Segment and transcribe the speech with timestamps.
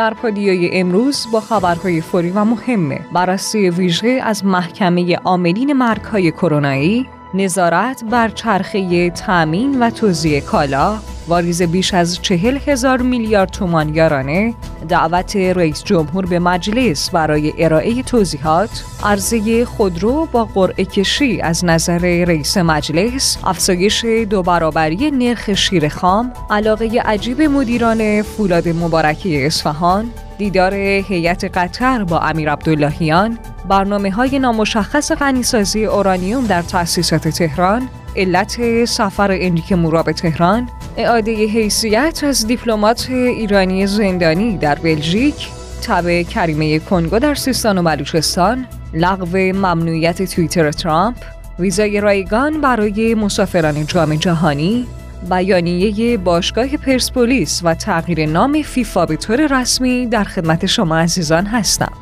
[0.00, 3.00] در پادیای امروز با خبرهای فوری و مهمه.
[3.12, 10.98] بررسی ویژه از محکمه عاملین مرگهای کرونایی نظارت بر چرخه تامین و توزیع کالا
[11.30, 14.54] واریز بیش از چهل هزار میلیارد تومان یارانه
[14.88, 22.24] دعوت رئیس جمهور به مجلس برای ارائه توضیحات عرضه خودرو با قرعه کشی از نظر
[22.24, 30.74] رئیس مجلس افزایش دو برابری نرخ شیر خام علاقه عجیب مدیران فولاد مبارکی اصفهان دیدار
[30.74, 39.30] هیئت قطر با امیر عبداللهیان برنامه های نامشخص غنیسازی اورانیوم در تأسیسات تهران علت سفر
[39.30, 45.48] انریک مورا به تهران اعاده حیثیت از دیپلمات ایرانی زندانی در بلژیک
[45.82, 51.16] تبع کریمه کنگو در سیستان و بلوچستان لغو ممنوعیت توییتر ترامپ
[51.58, 54.86] ویزای رایگان برای مسافران جام جهانی
[55.30, 61.92] بیانیه باشگاه پرسپولیس و تغییر نام فیفا به طور رسمی در خدمت شما عزیزان هستم.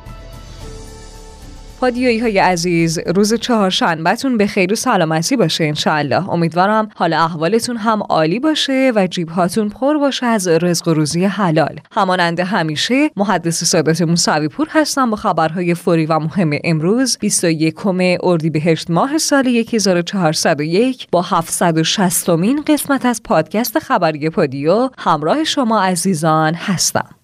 [1.81, 8.03] پادیایی های عزیز روز چهارشنبهتون به خیر و سلامتی باشه انشالله امیدوارم حال احوالتون هم
[8.03, 11.81] عالی باشه و جیب هاتون پر باشه از رزق و روزی حلال.
[11.93, 17.87] همانند همیشه محدث سادات موسوی پور هستم با خبرهای فوری و مهم امروز 21
[18.23, 26.55] اردیبهشت ماه سال 1401 با 760 مین قسمت از پادکست خبری پادیو همراه شما عزیزان
[26.55, 27.18] هستم.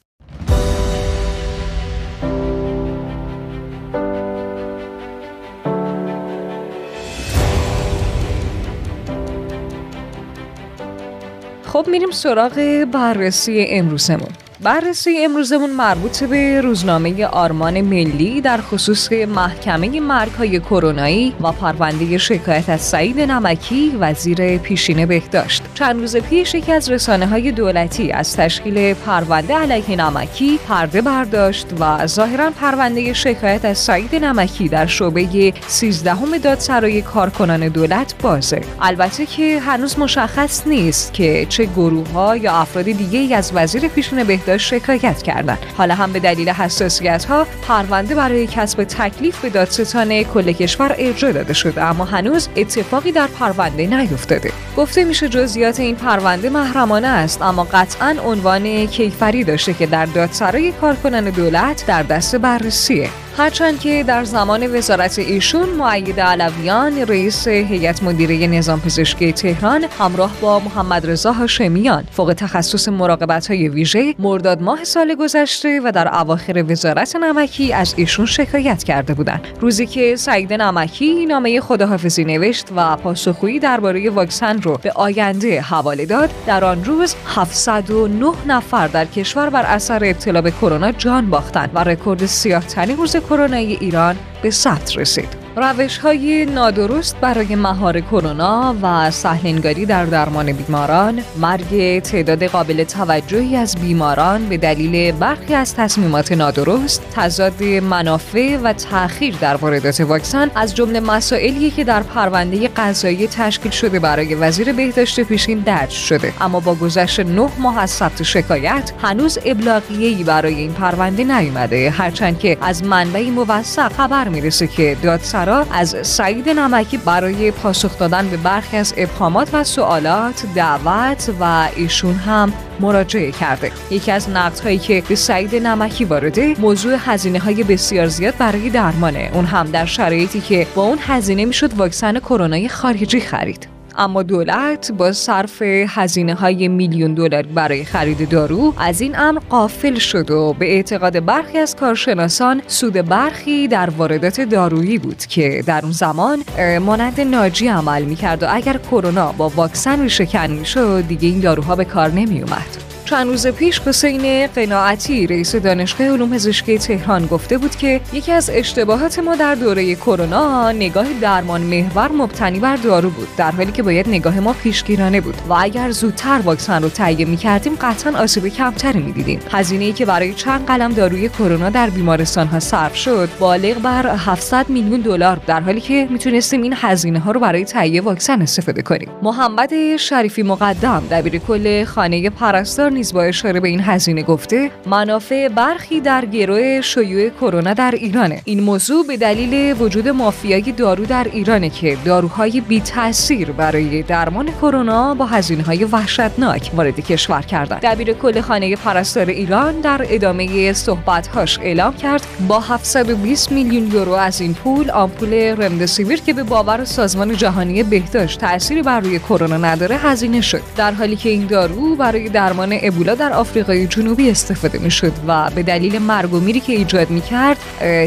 [11.75, 14.29] خب میریم سراغ بررسی امروزمون
[14.65, 22.69] بررسی امروزمون مربوط به روزنامه آرمان ملی در خصوص محکمه مرگهای کرونایی و پرونده شکایت
[22.69, 25.63] از سعید نمکی وزیر پیشین بهداشت.
[25.75, 31.67] چند روز پیش یکی از رسانه های دولتی از تشکیل پرونده علیه نمکی پرده برداشت
[31.81, 38.61] و ظاهرا پرونده شکایت از سعید نمکی در شعبه 13 دادسرای کارکنان دولت بازه.
[38.81, 44.25] البته که هنوز مشخص نیست که چه گروه ها یا افراد دیگه از وزیر پیشین
[44.25, 45.59] بهداشت شکایت کردند.
[45.79, 51.33] حالا هم به دلیل حساسیت ها پرونده برای کسب تکلیف به دادستان کل کشور ارجاع
[51.33, 54.53] داده شده اما هنوز اتفاقی در پرونده نیفتاده.
[54.77, 60.73] گفته میشه جزئیات این پرونده محرمانه است اما قطعا عنوان کیفری داشته که در دادسرای
[60.73, 63.11] کارکنان دولت در دست بررسیه.
[63.37, 70.33] هرچند که در زمان وزارت ایشون معید علویان رئیس هیئت مدیره نظام پزشکی تهران همراه
[70.41, 72.05] با محمد رضا هاشمیان.
[72.11, 77.95] فوق تخصص مراقبت های ویژه مرداد ماه سال گذشته و در اواخر وزارت نمکی از
[77.97, 79.49] ایشون شکایت کرده بودند.
[79.61, 86.07] روزی که سعید نمکی نامه خداحافظی نوشت و پاسخگویی درباره واکسن رو به آینده حواله
[86.07, 91.71] داد در آن روز 709 نفر در کشور بر اثر ابتلا به کرونا جان باختند
[91.75, 95.44] و رکورد سیاهترین روز کرونای ایران به ثبت رسید.
[95.57, 103.57] روش های نادرست برای مهار کرونا و سهلنگاری در درمان بیماران، مرگ تعداد قابل توجهی
[103.57, 110.51] از بیماران به دلیل برخی از تصمیمات نادرست، تضاد منافع و تأخیر در واردات واکسن
[110.55, 116.33] از جمله مسائلی که در پرونده قضایی تشکیل شده برای وزیر بهداشت پیشین درج شده.
[116.41, 122.39] اما با گذشت نه ماه از ثبت شکایت هنوز ابلاغیه‌ای برای این پرونده نیامده هرچند
[122.39, 128.37] که از منبعی موثق خبر می‌رسه که دادسرا از سعید نمکی برای پاسخ دادن به
[128.37, 133.73] برخی از ابهامات و سوالات دعوت و ایشون هم مراجعه کرده.
[133.91, 134.29] یکی از
[134.65, 139.31] هایی که به سعید نمکی وارده موضوع هزینه های بسیار زیاد برای درمانه.
[139.35, 143.74] اون هم در شرایطی که با اون هزینه می‌شد واکسن کرونای خارجی خرید.
[143.99, 149.95] اما دولت با صرف هزینه های میلیون دلاری برای خرید دارو از این امر قافل
[149.95, 155.81] شد و به اعتقاد برخی از کارشناسان سود برخی در واردات دارویی بود که در
[155.83, 156.45] اون زمان
[156.79, 161.85] مانند ناجی عمل می‌کرد و اگر کرونا با واکسن ریشهکن می‌شد دیگه این داروها به
[161.85, 162.94] کار نمی اومد.
[163.05, 168.51] چند روز پیش حسین قناعتی رئیس دانشگاه علوم پزشکی تهران گفته بود که یکی از
[168.55, 173.83] اشتباهات ما در دوره کرونا نگاه درمان محور مبتنی بر دارو بود در حالی که
[173.83, 175.35] باید نگاه ما پیشگیرانه بود.
[175.49, 179.41] و اگر زودتر واکسن رو تهیه می‌کردیم قطعا آسیب کمتری می‌دیدیم.
[179.53, 184.69] هزینه‌ای که برای چند قلم داروی کرونا در بیمارستان ها صرف شد بالغ بر 700
[184.69, 189.09] میلیون دلار در حالی که می‌تونستیم این هزینه ها رو برای تهیه واکسن استفاده کنیم.
[189.23, 195.49] محمد شریفی مقدم دبیر کل خانه پرستار نیز با اشاره به این هزینه گفته منافع
[195.49, 198.43] برخی در گروه شیوع کرونا در ایرانه.
[198.45, 204.53] این موضوع به دلیل وجود مافیای دارو در ایرانه که داروهای بی تاثیر برای درمان
[204.53, 207.81] کرونا با هزینه های وحشتناک وارد کشور کردند.
[207.81, 214.41] دبیر کل خانه پرستار ایران در ادامه صحبتهاش اعلام کرد با 720 میلیون یورو از
[214.41, 219.97] این پول آمپول رمدسیویر که به باور سازمان جهانی بهداشت تأثیری بر روی کرونا نداره
[219.97, 220.63] هزینه شد.
[220.77, 225.63] در حالی که این دارو برای درمان ابولا در آفریقای جنوبی استفاده می‌شد و به
[225.63, 227.57] دلیل مرگ و میری که ایجاد می‌کرد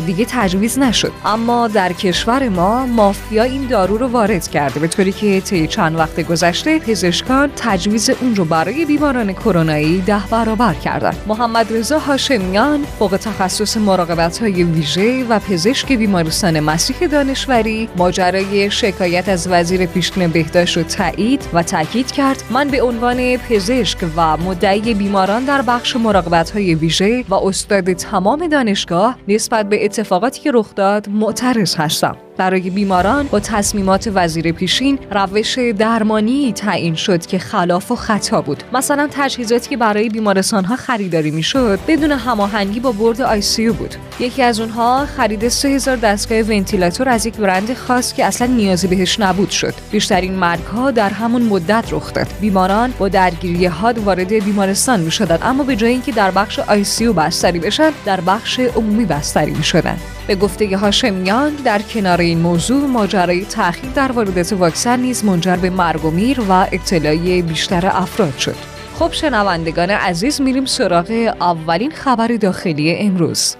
[0.05, 1.11] دیگه تجویز نشد.
[1.25, 5.95] اما در کشور ما مافیا این دارو رو وارد کرده به طوری که طی چند
[5.95, 12.85] وقت گذشته پزشکان تجویز اون رو برای بیماران کرونایی ده برابر کردند محمد رضا هاشمیان
[12.99, 20.27] فوق تخصص مراقبت های ویژه و پزشک بیمارستان مسیح دانشوری ماجرای شکایت از وزیر پیشین
[20.27, 25.95] بهداشت رو تایید و تاکید کرد من به عنوان پزشک و مدعی بیماران در بخش
[25.95, 32.17] مراقبت های ویژه و استاد تمام دانشگاه نسبت به اتفاقاتی که رخ داد معترض هستم.
[32.37, 38.63] برای بیماران با تصمیمات وزیر پیشین روش درمانی تعیین شد که خلاف و خطا بود.
[38.73, 43.95] مثلا تجهیزاتی که برای بیمارستان ها خریداری می‌شد بدون هماهنگی با برد آی سی بود.
[44.19, 49.19] یکی از اونها خرید 3000 دستگاه ونتیلاتور از یک برند خاص که اصلا نیازی بهش
[49.19, 49.73] نبود شد.
[49.91, 52.27] بیشترین مرگ ها در همون مدت رخ داد.
[52.41, 56.83] بیماران با درگیری حاد وارد بیمارستان می شدند اما به جای اینکه در بخش آی
[56.83, 59.97] سی بستری بشن در بخش عمومی بستری می شدن.
[60.27, 65.69] به گفته هاشمیان در کنار این موضوع ماجرای تأخیر در واردات واکسن نیز منجر به
[65.69, 68.55] مرگ و میر و اطلاعی بیشتر افراد شد.
[68.99, 73.55] خب شنوندگان عزیز میریم سراغ اولین خبر داخلی امروز.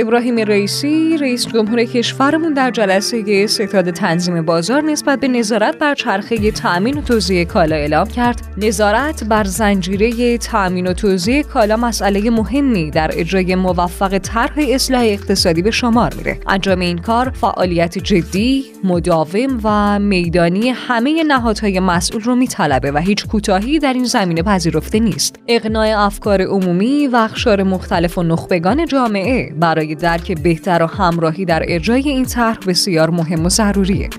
[0.00, 6.50] ابراهیم رئیسی رئیس جمهور کشورمون در جلسه ستاد تنظیم بازار نسبت به نظارت بر چرخه
[6.50, 8.40] تأمین و توزیع کالا اعلام کرد.
[8.56, 15.62] نظارت بر زنجیره تأمین و توزیع کالا مسئله مهمی در اجرای موفق طرح اصلاح اقتصادی
[15.62, 16.40] به شمار میره.
[16.48, 23.26] انجام این کار فعالیت جدی مداوم و میدانی همه نهادهای مسئول رو میطلبه و هیچ
[23.26, 25.36] کوتاهی در این زمینه پذیرفته نیست.
[25.48, 31.62] اقناع افکار عمومی و اخشار مختلف و نخبگان جامعه برای درک بهتر و همراهی در
[31.66, 34.10] اجرای این طرح بسیار مهم و ضروریه.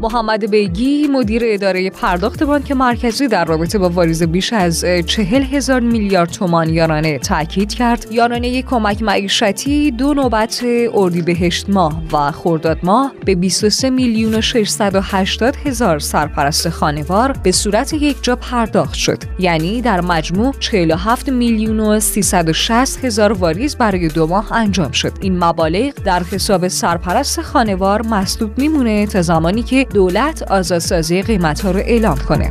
[0.00, 5.80] محمد بیگی مدیر اداره پرداخت بانک مرکزی در رابطه با واریز بیش از چهل هزار
[5.80, 8.06] میلیارد تومان یارانه تاکید کرد.
[8.10, 10.64] یارانه کمک معیشتی دو نوبت
[10.94, 17.92] اردیبهشت ماه و خرداد ماه به 23 میلیون و 680 هزار سرپرست خانوار به صورت
[17.92, 19.18] یک جا پرداخت شد.
[19.38, 25.12] یعنی در مجموع 47 میلیون و 360 هزار واریز برای دو ماه انجام شد.
[25.20, 31.70] این مبالغ در حساب سرپرست خانوار مسدود میمونه تا زمانی که دولت آزادسازی قیمت ها
[31.70, 32.50] رو اعلام کنه.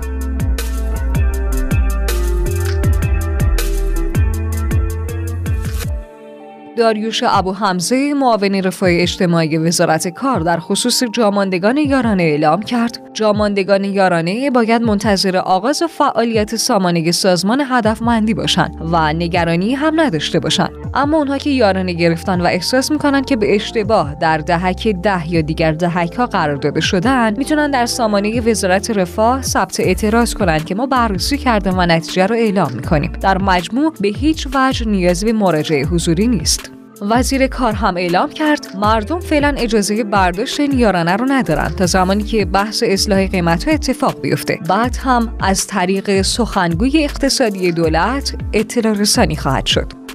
[6.78, 13.10] داریوش ابو حمزه معاون رفاه اجتماعی وزارت کار در خصوص جاماندگان یارانه اعلام کرد.
[13.14, 20.77] جاماندگان یارانه باید منتظر آغاز فعالیت سامانه سازمان هدفمندی باشند و نگرانی هم نداشته باشند.
[20.98, 25.42] اما اونها که یارانه گرفتن و احساس می‌کنن که به اشتباه در دهک ده یا
[25.42, 30.76] دیگر دهک ها قرار داده شدن می‌تونن در سامانه وزارت رفاه ثبت اعتراض کنند که
[30.76, 33.12] ما بررسی کرده و نتیجه رو اعلام می‌کنیم.
[33.22, 36.72] در مجموع به هیچ وجه نیازی به مراجعه حضوری نیست.
[37.02, 42.24] وزیر کار هم اعلام کرد مردم فعلا اجازه برداشت این یارانه رو ندارن تا زمانی
[42.24, 44.60] که بحث اصلاح قیمت ها اتفاق بیفته.
[44.70, 50.07] بعد هم از طریق سخنگوی اقتصادی دولت اطلاع رسانی خواهد شد.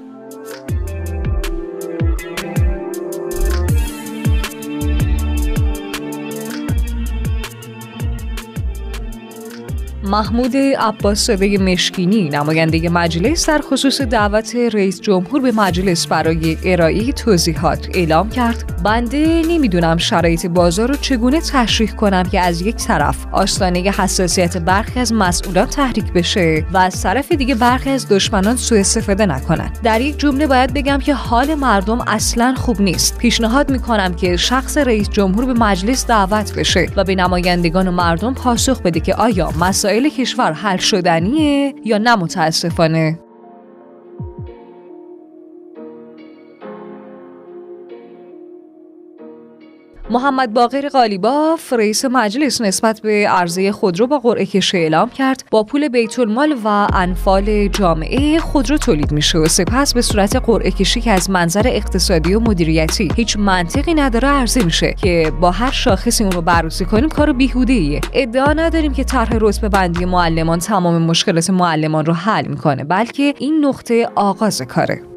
[10.12, 17.88] محمود عباس مشکینی نماینده مجلس در خصوص دعوت رئیس جمهور به مجلس برای ارائه توضیحات
[17.94, 18.82] اعلام کرد.
[18.84, 25.00] بنده نمی‌دونم شرایط بازار رو چگونه تشریح کنم که از یک طرف آستانه حساسیت برخی
[25.00, 29.72] از مسئولان تحریک بشه و از طرف دیگه برخی از دشمنان سوء استفاده نکنن.
[29.82, 33.18] در یک جمله باید بگم که حال مردم اصلا خوب نیست.
[33.18, 38.34] پیشنهاد می‌کنم که شخص رئیس جمهور به مجلس دعوت بشه و به نمایندگان و مردم
[38.34, 43.18] پاسخ بده که آیا مسائل کشور حل شدنیه یا نه متاسفانه؟
[50.12, 55.44] محمد باقر قالیباف رئیس مجلس نسبت به عرضه خودرو با قرعه کشی اعلام کرد.
[55.50, 59.38] با پول بیت المال و انفال جامعه خودرو تولید میشه.
[59.38, 64.28] و سپس به صورت قرعه کشی که از منظر اقتصادی و مدیریتی هیچ منطقی نداره
[64.28, 68.92] عرضه میشه که با هر شاخصی اون رو بررسی کنیم کار بیهوده ایه ادعا نداریم
[68.92, 74.62] که طرح رتبه بندی معلمان تمام مشکلات معلمان رو حل می‌کنه بلکه این نقطه آغاز
[74.62, 75.11] کاره.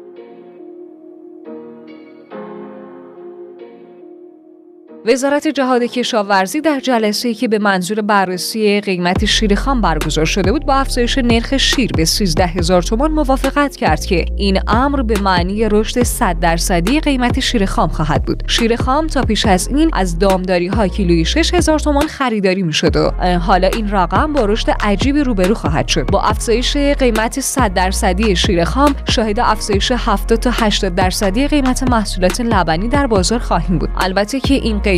[5.08, 10.66] وزارت جهاد کشاورزی در جلسه‌ای که به منظور بررسی قیمت شیر خام برگزار شده بود
[10.66, 15.68] با افزایش نرخ شیر به 13 هزار تومان موافقت کرد که این امر به معنی
[15.68, 18.42] رشد 100 درصدی قیمت شیر خام خواهد بود.
[18.46, 22.96] شیر خام تا پیش از این از دامداری ها کیلویی 6 هزار تومان خریداری می‌شد
[22.96, 26.06] و حالا این رقم با رشد عجیبی روبرو خواهد شد.
[26.06, 32.40] با افزایش قیمت 100 درصدی شیر خام شاهد افزایش 70 تا 80 درصدی قیمت محصولات
[32.40, 33.88] لبنی در بازار خواهیم بود.
[33.96, 34.95] البته که این قیمت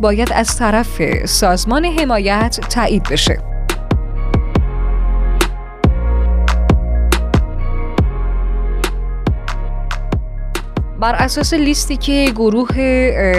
[0.00, 3.59] باید از طرف سازمان حمایت تایید بشه.
[11.00, 12.68] بر اساس لیستی که گروه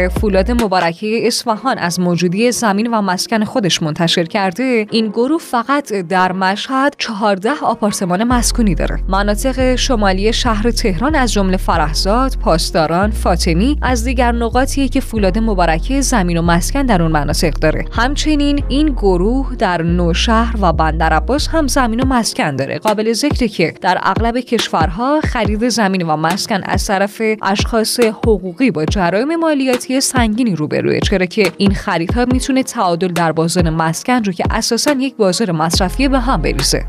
[0.10, 6.32] فولاد مبارکه اصفهان از موجودی زمین و مسکن خودش منتشر کرده این گروه فقط در
[6.32, 9.00] مشهد 14 آپارتمان مسکونی داره.
[9.10, 16.02] مناطق شمالی شهر تهران از جمله فرحزاد پاسداران فاطمی از دیگر نقاطی که فولاد مبارکه
[16.02, 17.86] زمین و مسکن در اون مناطق داره.
[17.92, 22.80] همچنین این گروه در نوشهر و بندرعباس هم زمین و مسکن داره.
[22.80, 28.86] قابل ذکره که در اغلب کشورها خرید زمین و مسکن از طرف اشخاص حقوقی با
[28.86, 34.44] جرایم مالیاتی سنگینی روبروه چرا که این خریدها می‌تونه تعادل در بازار مسکن رو که
[34.52, 36.86] اساسا یک بازار مصرفی به هم بریزه.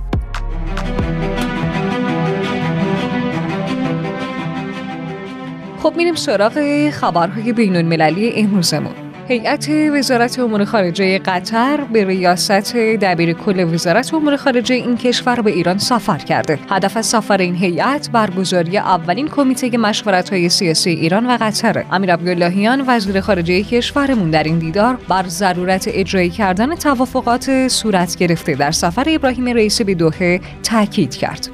[5.82, 9.11] خب میریم سراغ خبرهای بین المللی امروزمون.
[9.32, 15.50] هیئت وزارت امور خارجه قطر به ریاست دبیر کل وزارت امور خارجه این کشور به
[15.50, 16.58] ایران سفر کرده.
[16.70, 21.84] هدف از سفر این هیئت برگزاری اولین کمیته مشورت های سیاسی ایران و قطر.
[21.92, 28.54] امیر عبداللهیان وزیر خارجه کشورمون در این دیدار بر ضرورت اجرایی کردن توافقات صورت گرفته
[28.54, 31.48] در سفر ابراهیم رئیسی به دوحه تاکید کرد.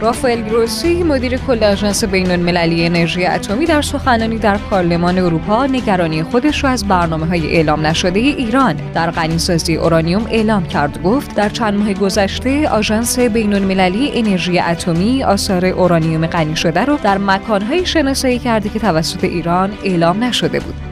[0.00, 6.22] رافائل گروسی مدیر کل آژانس بین المللی انرژی اتمی در سخنانی در پارلمان اروپا نگرانی
[6.22, 8.76] خودش را از برنامه های اعلام نشده ایران.
[8.94, 15.24] در غنیسازی اورانیوم اعلام کرد گفت در چند ماه گذشته آژانس بین المللی انرژی اتمی
[15.24, 20.89] آثار اورانیوم غنی شده را در مکانهایی شناسایی کرده که توسط ایران اعلام نشده بود.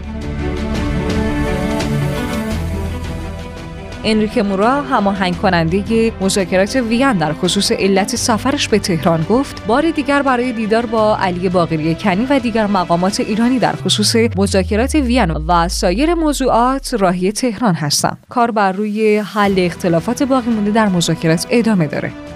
[4.04, 10.22] انریک مورا هماهنگ کننده مذاکرات وین در خصوص علت سفرش به تهران گفت بار دیگر
[10.22, 15.68] برای دیدار با علی باقری کنی و دیگر مقامات ایرانی در خصوص مذاکرات وین و
[15.68, 18.18] سایر موضوعات راهی تهران هستم.
[18.28, 22.27] کار بر روی حل اختلافات باقی مونده در مذاکرات ادامه داره.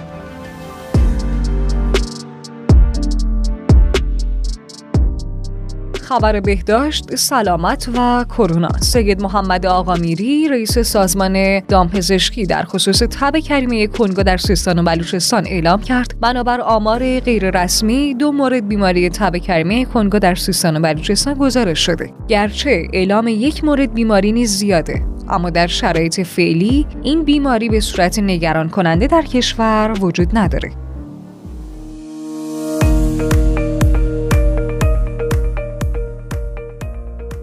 [6.13, 8.69] خبر بهداشت، سلامت و کرونا.
[8.81, 15.47] سید محمد آقامیری رئیس سازمان دامپزشکی در خصوص تب کریمه کنگو در سیستان و بلوچستان
[15.47, 21.35] اعلام کرد بنابر آمار غیررسمی دو مورد بیماری تب کریمه کنگو در سیستان و بلوچستان
[21.35, 22.11] گزارش شده.
[22.29, 28.19] گرچه اعلام یک مورد بیماری نیز زیاده اما در شرایط فعلی این بیماری به صورت
[28.19, 30.71] نگران کننده در کشور وجود نداره.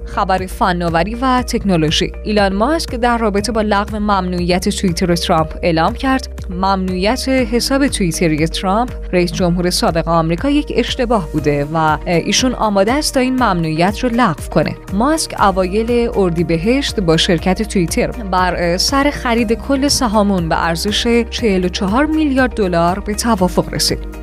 [0.10, 2.12] خبر فناوری و تکنولوژی.
[2.24, 6.28] ایلان ماسک در رابطه با لغو ممنوعیت توییتر ترامپ اعلام کرد.
[6.50, 13.14] ممنوعیت حساب توییتری ترامپ رئیس جمهور سابق آمریکا یک اشتباه بوده و ایشون آماده است
[13.14, 14.76] تا این ممنوعیت رو لغو کنه.
[14.94, 22.54] ماسک اوایل اردیبهشت با شرکت توییتر بر سر خرید کل سهامون به ارزش 44 میلیارد
[22.54, 24.19] دلار به توافق رسید.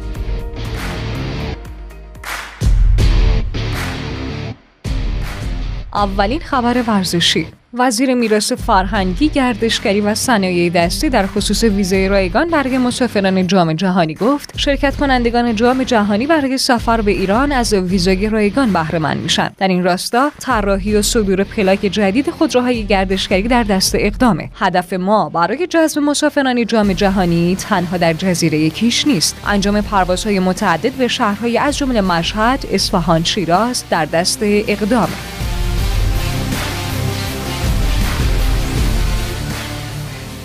[5.96, 7.46] اولین خبر ورزشی.
[7.74, 14.14] وزیر میراث فرهنگی گردشگری و صنایع دستی در خصوص ویزای رایگان برای مسافران جام جهانی
[14.14, 19.50] گفت شرکت کنندگان جام جهانی برای سفر به ایران از ویزای رایگان بهره مند میشن.
[19.58, 24.50] در این راستا طراحی و صدور پلاک جدید خودروهای گردشگری در دست اقدامه.
[24.54, 29.36] هدف ما برای جذب مسافران جام جهانی تنها در جزیره کیش نیست.
[29.46, 34.42] انجام پروازهای متعدد به شهرهای از جمله مشهد اصفهان شیراز در دست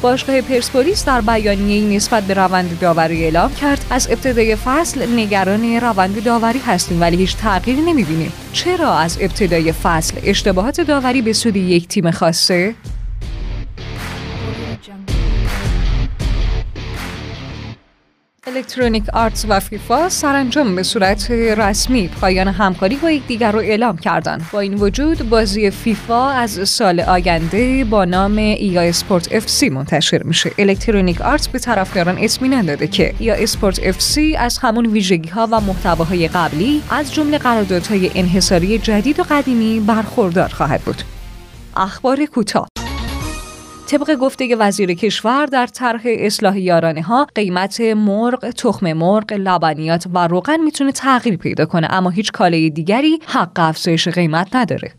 [0.02, 3.86] باشگاه پرسپولیس در بیانیه نسبت به روند داوری اعلام کرد.
[3.90, 8.34] از ابتدای فصل نگران روند داوری هستیم ولی هیچ تغییری نمی‌بینیم.
[8.54, 12.76] چرا از ابتدای فصل اشتباهات داوری به سود یک تیم خاصه؟
[18.62, 24.46] Electronic Arts و فیفا سرانجام به صورت رسمی پایان همکاری با یکدیگر را اعلام کردند
[24.52, 30.52] با این وجود بازی فیفا از سال آینده با نام EA Sports FC منتشر میشه.
[30.58, 35.60] Electronic Arts به طرفداران اطمینان داده که EA Sports FC از همون ویژگی ها و
[35.60, 41.02] محتواهای قبلی از جمله قراردادهای انحصاری جدید و قدیمی برخوردار خواهد بود.
[41.76, 42.68] اخبار کوتاه
[43.92, 50.28] طبق گفته وزیر کشور در طرح اصلاح یارانه ها قیمت مرغ، تخم مرغ، لبنیات و
[50.28, 54.92] روغن می‌تونه تغییر پیدا کنه اما هیچ کالای دیگری حق افزایش قیمت نداره.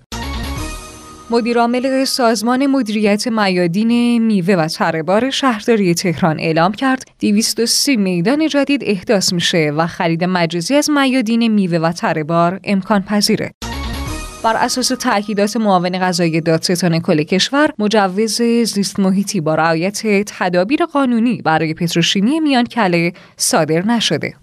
[1.31, 9.33] مدیرعامل سازمان مدیریت میادین میوه و ترهبار شهرداری تهران اعلام کرد 230 میدان جدید احداث
[9.33, 13.53] میشه و خرید مجازی از میادین میوه و ترهبار امکان پذیره.
[14.43, 21.43] بر اساس تاکیدات معاون غذایی دادستان کل کشور مجوز زیست محیطی با رعایت تدابیر قانونی
[21.43, 24.35] برای پتروشیمی میان کله صادر نشده.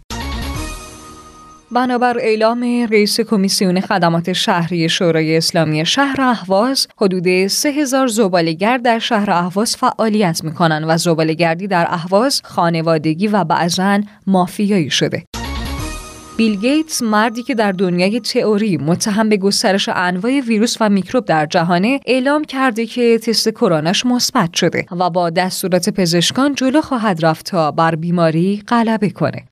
[1.72, 9.32] بنابر اعلام رئیس کمیسیون خدمات شهری شورای اسلامی شهر اهواز حدود 3000 زبالهگر در شهر
[9.32, 15.24] اهواز فعالیت می‌کنند و زبالهگردی در اهواز خانوادگی و بعضا مافیایی شده.
[16.40, 21.46] بیل گیتس مردی که در دنیای تئوری متهم به گسترش انواع ویروس و میکروب در
[21.46, 27.46] جهانه اعلام کرده که تست کروناش مثبت شده و با دستورات پزشکان جلو خواهد رفت
[27.46, 29.46] تا بر بیماری غلبه کنه.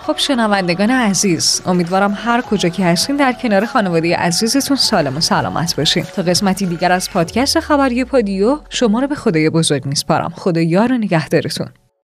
[0.00, 5.76] خب شنوندگان عزیز امیدوارم هر کجا که هستین در کنار خانواده عزیزتون سالم و سلامت
[5.76, 6.02] باشین.
[6.02, 10.32] تا قسمتی دیگر از پادکست خبری پادیو شما رو به خدای بزرگ میسپارم.
[10.36, 11.68] خدا یار و نگهدارتون.